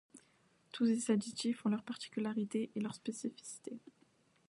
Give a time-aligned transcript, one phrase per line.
[0.71, 3.77] Tous ces additifs ont leurs particularités et leurs spécificités.